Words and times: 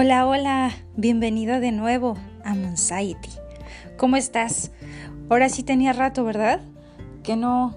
Hola, 0.00 0.28
hola, 0.28 0.70
bienvenida 0.94 1.58
de 1.58 1.72
nuevo 1.72 2.14
a 2.44 2.54
Monsaity. 2.54 3.30
¿Cómo 3.96 4.14
estás? 4.14 4.70
Ahora 5.28 5.48
sí 5.48 5.64
tenía 5.64 5.92
rato, 5.92 6.22
¿verdad? 6.22 6.60
Que 7.24 7.34
no 7.34 7.74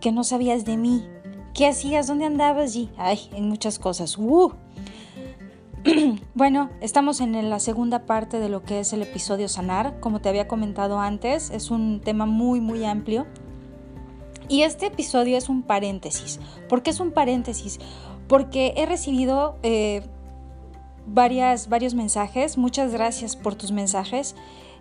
que 0.00 0.10
no 0.10 0.24
sabías 0.24 0.64
de 0.64 0.76
mí. 0.76 1.06
¿Qué 1.54 1.68
hacías? 1.68 2.08
¿Dónde 2.08 2.24
andabas? 2.24 2.74
Y 2.74 2.90
ay, 2.98 3.30
en 3.32 3.48
muchas 3.48 3.78
cosas. 3.78 4.18
¡Uh! 4.18 4.50
bueno, 6.34 6.68
estamos 6.80 7.20
en 7.20 7.48
la 7.48 7.60
segunda 7.60 8.00
parte 8.04 8.40
de 8.40 8.48
lo 8.48 8.64
que 8.64 8.80
es 8.80 8.92
el 8.92 9.02
episodio 9.02 9.48
sanar. 9.48 10.00
Como 10.00 10.20
te 10.20 10.28
había 10.28 10.48
comentado 10.48 10.98
antes, 10.98 11.50
es 11.50 11.70
un 11.70 12.00
tema 12.00 12.26
muy, 12.26 12.60
muy 12.60 12.84
amplio. 12.84 13.24
Y 14.48 14.62
este 14.62 14.86
episodio 14.86 15.38
es 15.38 15.48
un 15.48 15.62
paréntesis. 15.62 16.40
¿Por 16.68 16.82
qué 16.82 16.90
es 16.90 16.98
un 16.98 17.12
paréntesis? 17.12 17.78
Porque 18.26 18.74
he 18.76 18.84
recibido 18.84 19.58
eh, 19.62 20.02
varias, 21.08 21.68
varios 21.68 21.94
mensajes. 21.94 22.58
Muchas 22.58 22.92
gracias 22.92 23.36
por 23.36 23.54
tus 23.54 23.72
mensajes. 23.72 24.34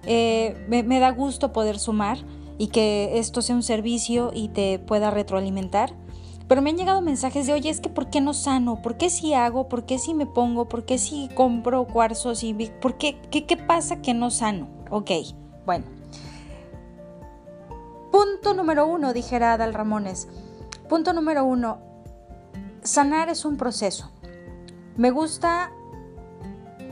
Eh, 0.05 0.55
me, 0.67 0.99
da 0.99 1.11
gusto 1.11 1.51
poder 1.51 1.79
sumar 1.79 2.19
y 2.57 2.67
que 2.67 3.17
esto 3.19 3.41
sea 3.41 3.55
un 3.55 3.63
servicio 3.63 4.31
y 4.33 4.49
te 4.49 4.79
pueda 4.79 5.11
retroalimentar. 5.11 5.93
Pero 6.47 6.61
me 6.61 6.69
han 6.69 6.77
llegado 6.77 7.01
mensajes 7.01 7.45
de, 7.45 7.53
oye, 7.53 7.69
es 7.69 7.81
que 7.81 7.89
¿por 7.89 8.09
qué 8.09 8.21
no 8.21 8.33
sano? 8.33 8.81
¿Por 8.81 8.97
qué 8.97 9.09
si 9.09 9.33
hago? 9.33 9.67
¿Por 9.67 9.85
qué 9.85 9.99
si 9.99 10.13
me 10.13 10.25
pongo? 10.25 10.69
¿Por 10.69 10.85
qué 10.85 10.97
si 10.97 11.29
compro 11.35 11.85
cuarzos? 11.87 12.43
Y, 12.43 12.53
¿Por 12.53 12.97
qué? 12.97 13.19
¿Qué, 13.31 13.45
qué 13.45 13.57
pasa 13.57 14.01
que 14.01 14.13
no 14.13 14.31
sano? 14.31 14.69
Ok, 14.89 15.11
bueno. 15.65 15.85
Punto 18.11 18.53
número 18.53 18.87
uno, 18.87 19.11
dijera 19.11 19.53
Adal 19.53 19.73
Ramones. 19.73 20.29
Punto 20.87 21.11
número 21.11 21.43
uno, 21.43 21.79
sanar 22.81 23.27
es 23.27 23.43
un 23.43 23.57
proceso. 23.57 24.09
Me 24.95 25.11
gusta 25.11 25.71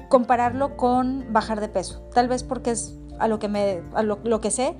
compararlo 0.10 0.78
con 0.78 1.32
bajar 1.32 1.60
de 1.62 1.70
peso. 1.70 2.02
Tal 2.14 2.28
vez 2.28 2.44
porque 2.44 2.72
es 2.72 2.96
a 3.20 3.28
lo 3.28 3.40
que, 3.40 3.48
me, 3.48 3.82
a 3.94 4.04
lo, 4.04 4.42
que 4.42 4.52
sé, 4.52 4.76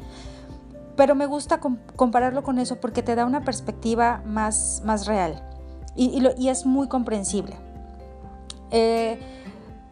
pero 0.96 1.16
me 1.16 1.26
gusta 1.26 1.60
compararlo 1.96 2.44
con 2.44 2.60
eso 2.60 2.78
porque 2.82 3.02
te 3.02 3.16
da 3.16 3.26
una 3.26 3.44
perspectiva 3.46 4.22
más, 4.26 4.82
más 4.86 5.06
real 5.08 5.42
y, 5.96 6.22
y, 6.38 6.50
es 6.50 6.66
muy 6.66 6.88
comprensible. 6.88 7.56
Eh, 8.72 9.20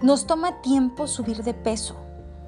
nos 0.01 0.27
toma 0.27 0.61
tiempo 0.61 1.07
subir 1.07 1.43
de 1.43 1.53
peso. 1.53 1.95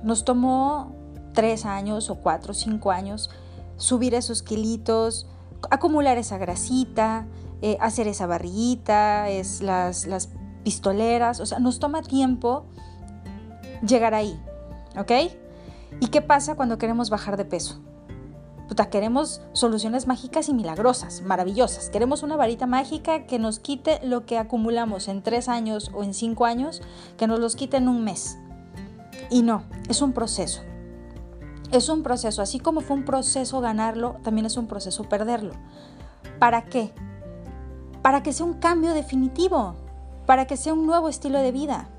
Nos 0.03 0.25
tomó 0.25 0.93
tres 1.33 1.65
años 1.65 2.09
o 2.09 2.15
cuatro 2.15 2.51
o 2.51 2.53
cinco 2.53 2.91
años 2.91 3.29
subir 3.77 4.15
esos 4.15 4.41
kilitos, 4.41 5.27
acumular 5.69 6.17
esa 6.17 6.37
grasita, 6.37 7.27
eh, 7.61 7.77
hacer 7.79 8.07
esa 8.07 8.27
barriguita, 8.27 9.29
es 9.29 9.61
las, 9.61 10.05
las 10.07 10.29
pistoleras, 10.65 11.39
o 11.39 11.45
sea, 11.45 11.59
nos 11.59 11.79
toma 11.79 12.01
tiempo 12.01 12.65
llegar 13.87 14.13
ahí, 14.13 14.37
¿ok? 14.97 15.11
¿Y 16.01 16.07
qué 16.07 16.21
pasa 16.21 16.55
cuando 16.55 16.77
queremos 16.77 17.09
bajar 17.09 17.37
de 17.37 17.45
peso? 17.45 17.79
Puta, 18.67 18.89
queremos 18.89 19.41
soluciones 19.53 20.07
mágicas 20.07 20.49
y 20.49 20.53
milagrosas, 20.53 21.21
maravillosas. 21.21 21.89
Queremos 21.89 22.23
una 22.23 22.35
varita 22.35 22.65
mágica 22.65 23.27
que 23.27 23.37
nos 23.37 23.59
quite 23.59 23.99
lo 24.03 24.25
que 24.25 24.39
acumulamos 24.39 25.07
en 25.07 25.21
tres 25.21 25.47
años 25.47 25.91
o 25.93 26.03
en 26.03 26.15
cinco 26.15 26.45
años, 26.45 26.81
que 27.15 27.27
nos 27.27 27.39
los 27.39 27.55
quite 27.55 27.77
en 27.77 27.87
un 27.87 28.03
mes. 28.03 28.39
Y 29.29 29.43
no, 29.43 29.63
es 29.87 30.01
un 30.01 30.13
proceso. 30.13 30.61
Es 31.71 31.89
un 31.89 32.01
proceso, 32.01 32.41
así 32.41 32.59
como 32.59 32.81
fue 32.81 32.97
un 32.97 33.05
proceso 33.05 33.61
ganarlo, 33.61 34.17
también 34.23 34.47
es 34.47 34.57
un 34.57 34.65
proceso 34.65 35.03
perderlo. 35.03 35.53
¿Para 36.39 36.65
qué? 36.65 36.91
Para 38.01 38.23
que 38.23 38.33
sea 38.33 38.47
un 38.47 38.55
cambio 38.55 38.93
definitivo, 38.93 39.75
para 40.25 40.45
que 40.45 40.57
sea 40.57 40.73
un 40.73 40.85
nuevo 40.85 41.09
estilo 41.09 41.39
de 41.39 41.51
vida, 41.51 41.89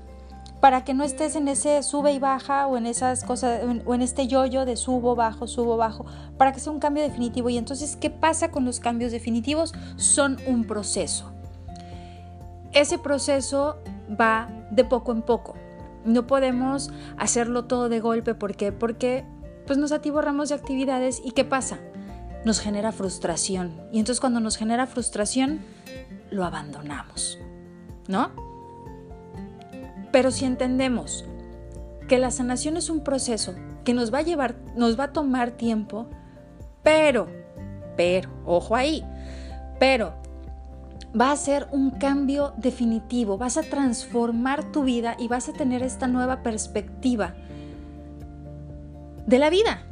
para 0.59 0.83
que 0.83 0.93
no 0.93 1.03
estés 1.03 1.35
en 1.35 1.47
ese 1.47 1.83
sube 1.83 2.11
y 2.13 2.19
baja 2.19 2.67
o 2.67 2.77
en 2.77 2.85
esas 2.85 3.23
cosas 3.23 3.61
o 3.85 3.93
en 3.93 4.01
este 4.01 4.27
yoyo 4.27 4.65
de 4.65 4.75
subo, 4.75 5.15
bajo, 5.15 5.47
subo, 5.47 5.77
bajo, 5.77 6.05
para 6.37 6.51
que 6.51 6.59
sea 6.59 6.71
un 6.71 6.79
cambio 6.79 7.03
definitivo. 7.03 7.49
Y 7.49 7.57
entonces, 7.57 7.95
¿qué 7.95 8.09
pasa 8.09 8.49
con 8.49 8.65
los 8.65 8.79
cambios 8.79 9.11
definitivos? 9.11 9.73
Son 9.97 10.37
un 10.47 10.65
proceso. 10.65 11.31
Ese 12.73 12.97
proceso 12.97 13.77
va 14.19 14.49
de 14.71 14.83
poco 14.83 15.11
en 15.11 15.21
poco. 15.21 15.55
No 16.05 16.25
podemos 16.25 16.89
hacerlo 17.17 17.65
todo 17.65 17.89
de 17.89 17.99
golpe. 17.99 18.33
¿Por 18.33 18.55
qué? 18.55 18.71
Porque 18.71 19.25
pues 19.65 19.77
nos 19.77 19.91
atiborramos 19.91 20.49
de 20.49 20.55
actividades 20.55 21.21
y 21.23 21.31
¿qué 21.31 21.43
pasa? 21.43 21.77
Nos 22.45 22.59
genera 22.59 22.91
frustración. 22.91 23.73
Y 23.91 23.99
entonces 23.99 24.21
cuando 24.21 24.39
nos 24.39 24.57
genera 24.57 24.87
frustración, 24.87 25.59
lo 26.31 26.45
abandonamos. 26.45 27.37
¿No? 28.07 28.31
Pero 30.11 30.31
si 30.31 30.45
entendemos 30.45 31.25
que 32.07 32.17
la 32.17 32.31
sanación 32.31 32.77
es 32.77 32.89
un 32.89 33.01
proceso 33.03 33.53
que 33.83 33.93
nos 33.93 34.13
va 34.13 34.19
a 34.19 34.23
llevar, 34.23 34.55
nos 34.75 34.99
va 34.99 35.05
a 35.05 35.13
tomar 35.13 35.51
tiempo, 35.51 36.07
pero, 36.83 37.27
pero, 37.95 38.29
ojo 38.45 38.75
ahí, 38.75 39.03
pero 39.79 40.13
va 41.19 41.31
a 41.31 41.35
ser 41.35 41.67
un 41.71 41.91
cambio 41.91 42.53
definitivo, 42.57 43.37
vas 43.37 43.57
a 43.57 43.63
transformar 43.63 44.71
tu 44.71 44.83
vida 44.83 45.15
y 45.19 45.27
vas 45.27 45.49
a 45.49 45.53
tener 45.53 45.83
esta 45.83 46.07
nueva 46.07 46.43
perspectiva 46.43 47.35
de 49.25 49.39
la 49.39 49.49
vida. 49.49 49.83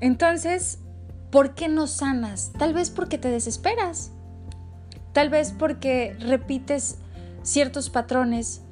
Entonces, 0.00 0.78
¿por 1.30 1.54
qué 1.54 1.68
no 1.68 1.86
sanas? 1.86 2.52
Tal 2.58 2.74
vez 2.74 2.90
porque 2.90 3.18
te 3.18 3.30
desesperas. 3.30 4.12
Tal 5.12 5.30
vez 5.30 5.52
porque 5.52 6.16
repites 6.18 6.98
ciertos 7.42 7.90
patrones. 7.90 8.62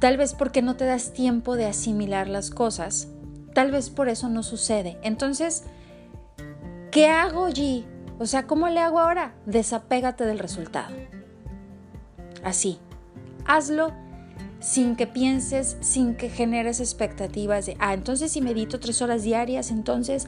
Tal 0.00 0.16
vez 0.16 0.34
porque 0.34 0.62
no 0.62 0.76
te 0.76 0.84
das 0.84 1.12
tiempo 1.12 1.56
de 1.56 1.66
asimilar 1.66 2.28
las 2.28 2.50
cosas. 2.50 3.08
Tal 3.54 3.70
vez 3.70 3.90
por 3.90 4.08
eso 4.08 4.28
no 4.28 4.42
sucede. 4.42 4.98
Entonces, 5.02 5.64
¿qué 6.90 7.08
hago, 7.08 7.48
G? 7.48 7.84
O 8.18 8.26
sea, 8.26 8.46
¿cómo 8.46 8.68
le 8.68 8.80
hago 8.80 8.98
ahora? 8.98 9.34
Desapégate 9.46 10.24
del 10.24 10.38
resultado. 10.38 10.94
Así. 12.42 12.78
Hazlo 13.46 13.92
sin 14.64 14.96
que 14.96 15.06
pienses, 15.06 15.76
sin 15.80 16.14
que 16.14 16.30
generes 16.30 16.80
expectativas 16.80 17.66
de, 17.66 17.76
ah, 17.80 17.92
entonces 17.92 18.32
si 18.32 18.40
medito 18.40 18.80
tres 18.80 19.02
horas 19.02 19.22
diarias, 19.22 19.70
entonces 19.70 20.26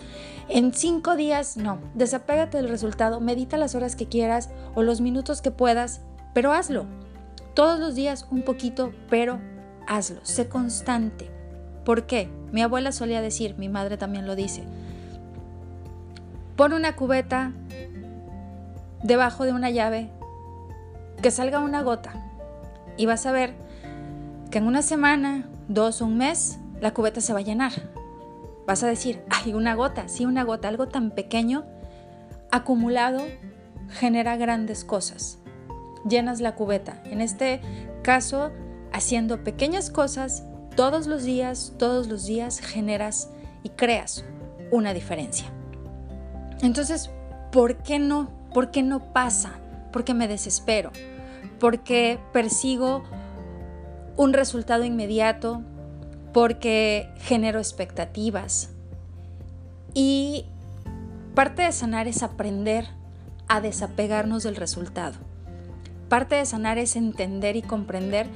en 0.51 0.75
cinco 0.75 1.17
días, 1.17 1.57
no, 1.57 1.79
desapégate 1.95 2.59
del 2.59 2.69
resultado, 2.69 3.19
medita 3.19 3.57
las 3.57 3.75
horas 3.75 3.97
que 3.97 4.09
quieras 4.09 4.51
o 4.75 4.83
los 4.83 5.01
minutos 5.01 5.41
que 5.41 5.51
puedas, 5.51 6.03
pero 6.35 6.53
hazlo. 6.53 6.85
Todos 7.55 7.81
los 7.81 7.95
días 7.95 8.27
un 8.31 8.43
poquito, 8.43 8.93
pero 9.09 9.41
hazlo, 9.87 10.21
sé 10.23 10.51
constante. 10.51 11.31
¿Por 11.87 12.05
qué? 12.05 12.29
Mi 12.53 12.61
abuela 12.61 12.93
solía 12.93 13.23
decir, 13.23 13.55
mi 13.57 13.71
madre 13.71 13.97
también 13.97 14.27
lo 14.27 14.37
dice, 14.37 14.65
pon 16.57 16.75
una 16.75 16.95
cubeta 16.95 17.53
debajo 19.03 19.47
de 19.47 19.55
una 19.55 19.71
llave, 19.71 20.11
que 21.23 21.31
salga 21.31 21.61
una 21.61 21.81
gota 21.81 22.23
y 22.99 23.07
vas 23.07 23.25
a 23.25 23.33
ver 23.33 23.66
en 24.57 24.67
una 24.67 24.83
semana, 24.83 25.49
dos 25.69 26.01
o 26.01 26.07
un 26.07 26.17
mes, 26.17 26.59
la 26.81 26.95
cubeta 26.95 27.21
se 27.21 27.33
va 27.33 27.41
a 27.41 27.43
llenar. 27.43 27.73
Vas 28.67 28.83
a 28.83 28.89
decir, 28.89 29.23
ay, 29.31 29.55
una 29.55 29.75
gota, 29.75 30.09
sí, 30.09 30.25
una 30.25 30.45
gota, 30.45 30.69
algo 30.69 30.89
tan 30.89 31.11
pequeño, 31.11 31.65
acumulado, 32.51 33.23
genera 33.91 34.37
grandes 34.37 34.85
cosas. 34.85 35.39
Llenas 36.09 36.41
la 36.41 36.55
cubeta. 36.55 37.01
En 37.05 37.21
este 37.21 37.61
caso, 38.03 38.51
haciendo 38.93 39.45
pequeñas 39.45 39.91
cosas 39.91 40.45
todos 40.75 41.07
los 41.07 41.25
días, 41.25 41.75
todos 41.79 42.09
los 42.09 42.27
días 42.27 42.61
generas 42.61 43.31
y 43.63 43.71
creas 43.71 44.25
una 44.71 44.95
diferencia. 44.95 45.47
Entonces, 46.63 47.11
¿por 47.53 47.77
qué 47.77 47.99
no? 47.99 48.31
¿Por 48.53 48.71
qué 48.71 48.83
no 48.83 49.13
pasa? 49.13 49.53
¿Por 49.93 50.05
qué 50.05 50.15
me 50.15 50.29
desespero? 50.29 50.93
Porque 51.59 52.19
persigo 52.33 53.05
un 54.17 54.33
resultado 54.33 54.85
inmediato, 54.85 55.63
porque 56.33 57.09
genero 57.19 57.59
expectativas. 57.59 58.71
Y 59.95 60.47
parte 61.35 61.63
de 61.63 61.73
sanar 61.73 62.09
es 62.09 62.23
aprender 62.23 62.87
a 63.49 63.61
desapegarnos 63.61 64.43
del 64.43 64.57
resultado. 64.57 65.17
Parte 66.09 66.37
de 66.37 66.47
sanar 66.47 66.79
es 66.79 66.97
entender 66.97 67.57
y 67.57 67.63
comprender 67.63 68.29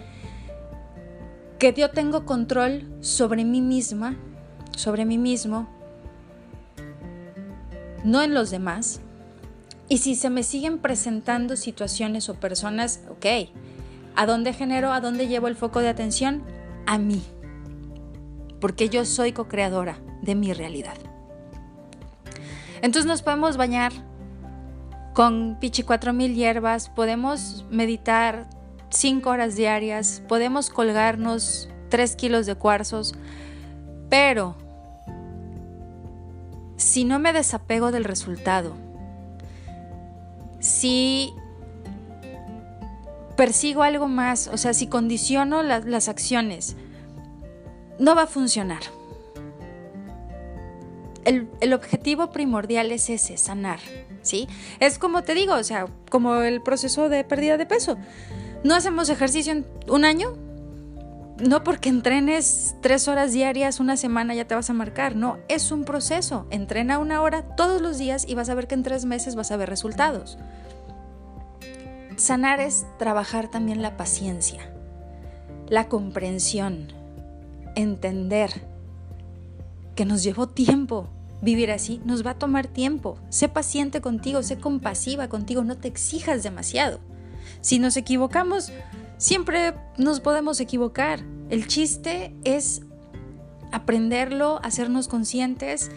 que 1.58 1.74
yo 1.74 1.90
tengo 1.90 2.24
control 2.24 2.90
sobre 3.00 3.44
mí 3.44 3.60
misma, 3.60 4.16
sobre 4.76 5.04
mí 5.04 5.18
mismo, 5.18 5.68
no 8.02 8.22
en 8.22 8.34
los 8.34 8.50
demás. 8.50 9.00
Y 9.88 9.98
si 9.98 10.14
se 10.14 10.30
me 10.30 10.42
siguen 10.42 10.78
presentando 10.78 11.56
situaciones 11.56 12.28
o 12.28 12.34
personas, 12.34 13.00
ok, 13.10 13.50
¿A 14.16 14.26
dónde 14.26 14.52
genero, 14.52 14.92
a 14.92 15.00
dónde 15.00 15.28
llevo 15.28 15.48
el 15.48 15.56
foco 15.56 15.80
de 15.80 15.88
atención? 15.88 16.42
A 16.86 16.98
mí. 16.98 17.22
Porque 18.60 18.88
yo 18.88 19.04
soy 19.04 19.32
co-creadora 19.32 19.98
de 20.22 20.34
mi 20.34 20.52
realidad. 20.52 20.96
Entonces 22.82 23.06
nos 23.06 23.22
podemos 23.22 23.56
bañar 23.56 23.92
con 25.14 25.58
pichi 25.60 25.82
4000 25.82 26.34
hierbas, 26.34 26.88
podemos 26.88 27.64
meditar 27.70 28.48
cinco 28.90 29.30
horas 29.30 29.56
diarias, 29.56 30.22
podemos 30.28 30.70
colgarnos 30.70 31.68
tres 31.88 32.16
kilos 32.16 32.46
de 32.46 32.54
cuarzos, 32.54 33.14
pero 34.08 34.56
si 36.76 37.04
no 37.04 37.18
me 37.18 37.32
desapego 37.32 37.92
del 37.92 38.04
resultado, 38.04 38.74
si 40.60 41.34
persigo 43.40 43.82
algo 43.82 44.06
más, 44.06 44.48
o 44.48 44.58
sea, 44.58 44.74
si 44.74 44.86
condiciono 44.86 45.62
las 45.62 46.08
acciones, 46.10 46.76
no 47.98 48.14
va 48.14 48.24
a 48.24 48.26
funcionar. 48.26 48.82
El, 51.24 51.48
el, 51.62 51.72
objetivo 51.72 52.32
primordial 52.32 52.92
es 52.92 53.08
ese, 53.08 53.38
sanar, 53.38 53.78
¿sí? 54.20 54.46
Es 54.78 54.98
como 54.98 55.22
te 55.22 55.34
digo, 55.34 55.54
o 55.54 55.64
sea, 55.64 55.86
como 56.10 56.34
el 56.42 56.60
proceso 56.60 57.08
de 57.08 57.24
pérdida 57.24 57.56
de 57.56 57.64
peso. 57.64 57.96
No 58.62 58.74
hacemos 58.74 59.08
ejercicio 59.08 59.52
en 59.54 59.66
un 59.88 60.04
año, 60.04 60.36
no 61.38 61.64
porque 61.64 61.88
entrenes 61.88 62.76
tres 62.82 63.08
horas 63.08 63.32
diarias 63.32 63.80
una 63.80 63.96
semana 63.96 64.34
ya 64.34 64.46
te 64.46 64.54
vas 64.54 64.68
a 64.68 64.74
marcar, 64.74 65.16
no, 65.16 65.38
es 65.48 65.72
un 65.72 65.86
proceso. 65.86 66.46
Entrena 66.50 66.98
una 66.98 67.22
hora 67.22 67.56
todos 67.56 67.80
los 67.80 67.96
días 67.96 68.26
y 68.28 68.34
vas 68.34 68.50
a 68.50 68.54
ver 68.54 68.66
que 68.66 68.74
en 68.74 68.82
tres 68.82 69.06
meses 69.06 69.34
vas 69.34 69.50
a 69.50 69.56
ver 69.56 69.70
resultados. 69.70 70.36
Sanar 72.20 72.60
es 72.60 72.84
trabajar 72.98 73.48
también 73.48 73.80
la 73.80 73.96
paciencia, 73.96 74.70
la 75.70 75.88
comprensión, 75.88 76.92
entender 77.76 78.50
que 79.94 80.04
nos 80.04 80.22
llevó 80.22 80.46
tiempo 80.46 81.08
vivir 81.40 81.70
así, 81.70 81.98
nos 82.04 82.24
va 82.24 82.32
a 82.32 82.38
tomar 82.38 82.66
tiempo. 82.66 83.16
Sé 83.30 83.48
paciente 83.48 84.02
contigo, 84.02 84.42
sé 84.42 84.58
compasiva 84.58 85.30
contigo, 85.30 85.64
no 85.64 85.78
te 85.78 85.88
exijas 85.88 86.42
demasiado. 86.42 87.00
Si 87.62 87.78
nos 87.78 87.96
equivocamos, 87.96 88.70
siempre 89.16 89.72
nos 89.96 90.20
podemos 90.20 90.60
equivocar. 90.60 91.20
El 91.48 91.68
chiste 91.68 92.34
es 92.44 92.82
aprenderlo, 93.72 94.60
hacernos 94.62 95.08
conscientes 95.08 95.90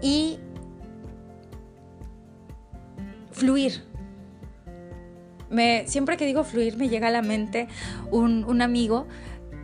y 0.00 0.38
fluir. 3.32 3.95
Me, 5.50 5.84
siempre 5.86 6.16
que 6.16 6.26
digo 6.26 6.44
fluir 6.44 6.76
me 6.76 6.88
llega 6.88 7.08
a 7.08 7.10
la 7.10 7.22
mente 7.22 7.68
un, 8.10 8.60
amigo 8.60 9.06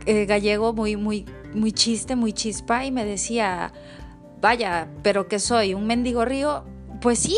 eh, 0.05 0.25
gallego 0.25 0.73
muy, 0.73 0.95
muy, 0.95 1.25
muy 1.53 1.71
chiste, 1.71 2.15
muy 2.15 2.33
chispa 2.33 2.85
y 2.85 2.91
me 2.91 3.05
decía, 3.05 3.73
vaya, 4.41 4.87
pero 5.01 5.27
que 5.27 5.39
soy 5.39 5.73
un 5.73 5.87
mendigo 5.87 6.25
río. 6.25 6.63
Pues 7.01 7.19
sí, 7.19 7.37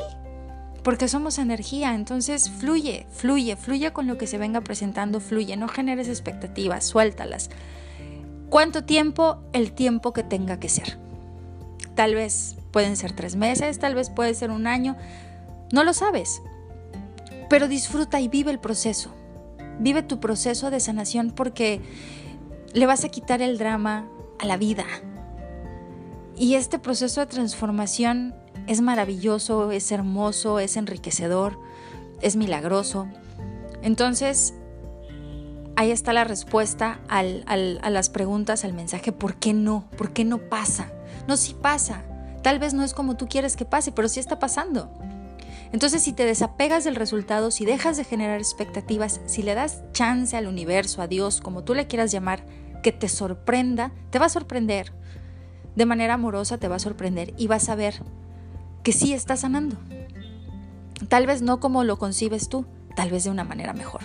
porque 0.84 1.08
somos 1.08 1.40
energía, 1.40 1.96
entonces 1.96 2.52
fluye, 2.52 3.08
fluye, 3.12 3.56
fluye 3.56 3.92
con 3.92 4.06
lo 4.06 4.20
que 4.20 4.28
se 4.28 4.38
venga 4.38 4.62
presentando, 4.62 5.20
fluye, 5.20 5.58
no 5.58 5.68
generes 5.68 6.08
expectativas, 6.08 6.86
suéltalas. 6.86 7.50
¿Cuánto 8.50 8.84
tiempo? 8.84 9.40
El 9.52 9.72
tiempo 9.72 10.14
que 10.14 10.22
tenga 10.22 10.60
que 10.60 10.70
ser. 10.70 11.00
Tal 11.96 12.14
vez 12.14 12.58
pueden 12.72 12.98
ser 12.98 13.14
tres 13.14 13.36
meses, 13.36 13.80
tal 13.80 13.96
vez 13.96 14.10
puede 14.10 14.36
ser 14.36 14.52
un 14.52 14.68
año, 14.68 14.96
no 15.72 15.84
lo 15.84 15.94
sabes, 15.94 16.42
pero 17.56 17.70
disfruta 17.70 18.20
y 18.20 18.28
vive 18.28 18.52
el 18.52 18.60
proceso. 18.60 19.12
Vive 19.80 20.04
tu 20.04 20.20
proceso 20.20 20.72
de 20.72 20.82
sanación 20.82 21.32
porque 21.32 21.80
le 22.74 22.86
vas 22.86 23.06
a 23.06 23.08
quitar 23.08 23.42
el 23.42 23.58
drama 23.58 24.10
a 24.40 24.46
la 24.46 24.58
vida. 24.58 24.84
Y 26.36 26.56
este 26.56 26.80
proceso 26.80 27.22
de 27.22 27.28
transformación 27.28 28.36
es 28.68 28.82
maravilloso, 28.82 29.72
es 29.72 29.90
hermoso, 29.94 30.60
es 30.60 30.76
enriquecedor, 30.76 31.58
es 32.20 32.36
milagroso. 32.36 33.08
Entonces, 33.82 34.54
ahí 35.78 35.92
está 35.92 36.12
la 36.12 36.26
respuesta 36.26 37.00
a 37.08 37.24
las 37.24 38.10
preguntas, 38.10 38.66
al 38.66 38.74
mensaje, 38.74 39.14
¿por 39.14 39.36
qué 39.36 39.54
no? 39.54 39.86
¿Por 39.98 40.12
qué 40.12 40.26
no 40.26 40.40
pasa? 40.40 40.92
No, 41.26 41.38
sí 41.38 41.56
pasa. 41.62 42.04
Tal 42.42 42.60
vez 42.60 42.74
no 42.74 42.84
es 42.84 42.94
como 42.94 43.16
tú 43.16 43.30
quieres 43.30 43.56
que 43.56 43.64
pase, 43.64 43.94
pero 43.94 44.10
sí 44.10 44.20
está 44.20 44.40
pasando. 44.40 44.92
Entonces, 45.72 46.04
si 46.04 46.14
te 46.14 46.26
desapegas 46.26 46.84
del 46.84 46.96
resultado, 46.96 47.52
si 47.52 47.66
dejas 47.66 47.98
de 47.98 48.04
generar 48.04 48.40
expectativas, 48.40 49.22
si 49.26 49.44
le 49.44 49.56
das 49.56 49.84
chance 49.92 50.36
al 50.38 50.48
universo, 50.48 51.02
a 51.02 51.08
Dios, 51.08 51.42
como 51.42 51.64
tú 51.64 51.74
le 51.74 51.88
quieras 51.88 52.12
llamar, 52.12 52.46
que 52.82 52.92
te 52.92 53.10
sorprenda, 53.10 53.92
te 54.12 54.20
va 54.20 54.28
a 54.28 54.30
sorprender. 54.30 54.94
De 55.76 55.86
manera 55.86 56.14
amorosa 56.14 56.58
te 56.58 56.68
va 56.68 56.78
a 56.78 56.80
sorprender 56.80 57.34
y 57.38 57.48
vas 57.48 57.68
a 57.70 57.76
ver 57.76 58.02
que 58.84 58.94
sí 58.94 59.14
está 59.14 59.36
sanando. 59.36 59.76
Tal 61.10 61.26
vez 61.26 61.42
no 61.42 61.60
como 61.60 61.84
lo 61.84 61.98
concibes 61.98 62.48
tú, 62.48 62.66
tal 62.96 63.10
vez 63.10 63.24
de 63.24 63.32
una 63.32 63.44
manera 63.44 63.74
mejor, 63.74 64.02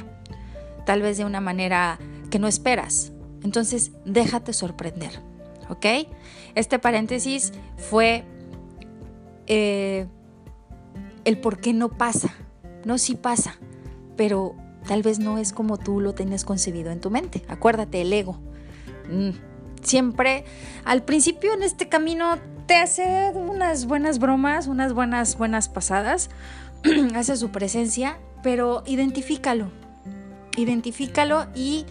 tal 0.87 1.03
vez 1.03 1.19
de 1.19 1.25
una 1.25 1.41
manera 1.41 1.99
que 2.31 2.39
no 2.39 2.49
esperas. 2.49 3.13
Entonces, 3.43 3.93
déjate 4.05 4.53
sorprender, 4.53 5.21
¿ok? 5.69 5.87
Este 6.55 6.79
paréntesis 6.79 7.53
fue 7.77 8.25
eh, 9.47 10.07
el 11.25 11.39
por 11.39 11.59
qué 11.59 11.73
no 11.73 11.89
pasa. 11.89 12.35
No, 12.85 12.99
sí 12.99 13.15
pasa, 13.15 13.57
pero 14.17 14.55
tal 14.87 15.03
vez 15.03 15.19
no 15.19 15.39
es 15.39 15.53
como 15.53 15.77
tú 15.77 16.01
lo 16.01 16.15
tienes 16.15 16.45
concebido 16.45 16.91
en 16.91 17.01
tu 17.01 17.11
mente. 17.11 17.43
Acuérdate, 17.49 18.01
el 18.01 18.13
ego. 18.13 18.39
Mm, 19.11 19.31
siempre, 19.83 20.45
al 20.85 21.03
principio 21.03 21.53
en 21.53 21.63
este 21.63 21.89
camino 21.89 22.37
te 22.67 22.77
hace 22.77 23.33
unas 23.35 23.87
buenas 23.87 24.19
bromas, 24.19 24.67
unas 24.67 24.93
buenas, 24.93 25.37
buenas 25.37 25.69
pasadas, 25.69 26.31
hace 27.15 27.37
su 27.37 27.51
presencia, 27.51 28.19
pero 28.43 28.83
identifícalo, 28.87 29.71
identifícalo 30.57 31.47
y 31.55 31.85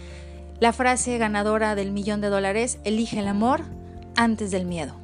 la 0.60 0.74
frase 0.74 1.18
ganadora 1.18 1.75
del 1.75 1.92
millón 1.92 2.22
de 2.22 2.28
dólares, 2.28 2.80
elige 2.84 3.20
el 3.20 3.28
amor 3.28 3.62
antes 4.16 4.52
del 4.52 4.66
miedo. 4.66 4.96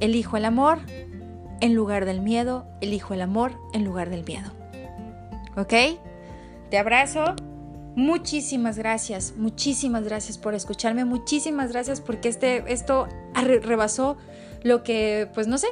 Elijo 0.00 0.36
el 0.36 0.44
amor 0.44 0.78
en 1.60 1.74
lugar 1.74 2.04
del 2.04 2.20
miedo, 2.20 2.66
elijo 2.80 3.14
el 3.14 3.22
amor 3.22 3.52
en 3.72 3.84
lugar 3.84 4.10
del 4.10 4.24
miedo. 4.24 4.50
¿Ok? 5.56 5.72
Te 6.70 6.78
abrazo. 6.78 7.34
Muchísimas 7.96 8.76
gracias, 8.76 9.34
muchísimas 9.36 10.02
gracias 10.02 10.36
por 10.36 10.54
escucharme, 10.54 11.04
muchísimas 11.04 11.70
gracias 11.70 12.00
porque 12.00 12.28
este, 12.28 12.64
esto 12.72 13.06
rebasó 13.34 14.16
lo 14.64 14.82
que, 14.82 15.30
pues 15.32 15.46
no 15.46 15.58
sé, 15.58 15.68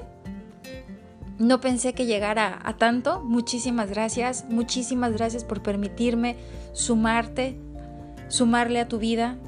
no 1.38 1.60
pensé 1.60 1.94
que 1.94 2.06
llegara 2.06 2.60
a 2.62 2.76
tanto. 2.76 3.20
Muchísimas 3.20 3.90
gracias, 3.90 4.44
muchísimas 4.48 5.12
gracias 5.12 5.42
por 5.42 5.62
permitirme 5.62 6.36
sumarte, 6.72 7.58
sumarle 8.28 8.78
a 8.78 8.86
tu 8.86 8.98
vida. 8.98 9.38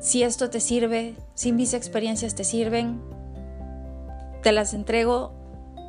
Si 0.00 0.24
esto 0.24 0.50
te 0.50 0.58
sirve, 0.58 1.14
si 1.34 1.52
mis 1.52 1.74
experiencias 1.74 2.34
te 2.34 2.42
sirven, 2.42 3.00
te 4.42 4.50
las 4.50 4.74
entrego 4.74 5.32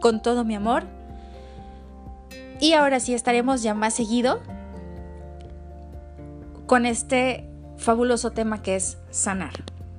con 0.03 0.21
todo 0.21 0.43
mi 0.43 0.53
amor. 0.53 0.83
Y 2.59 2.73
ahora 2.73 2.99
sí 2.99 3.13
estaremos 3.13 3.63
ya 3.63 3.73
más 3.73 3.93
seguido 3.93 4.41
con 6.67 6.85
este 6.85 7.49
fabuloso 7.77 8.31
tema 8.31 8.61
que 8.61 8.75
es 8.75 8.97
sanar. 9.11 9.53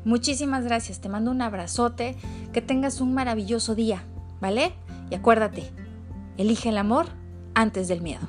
Muchísimas 0.05 0.65
gracias, 0.65 1.01
te 1.01 1.09
mando 1.09 1.31
un 1.31 1.41
abrazote, 1.41 2.17
que 2.53 2.61
tengas 2.61 3.01
un 3.01 3.15
maravilloso 3.15 3.75
día, 3.75 4.03
¿vale? 4.43 4.75
Y 5.09 5.15
acuérdate, 5.15 5.71
elige 6.37 6.69
el 6.69 6.77
amor 6.77 7.07
antes 7.55 7.89
del 7.89 8.03
miedo. 8.03 8.29